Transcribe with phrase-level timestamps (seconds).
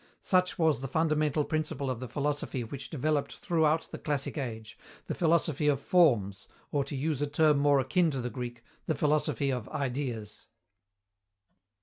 [0.23, 5.13] Such was the fundamental principle of the philosophy which developed throughout the classic age, the
[5.13, 9.51] philosophy of Forms, or, to use a term more akin to the Greek, the philosophy
[9.51, 10.47] of Ideas.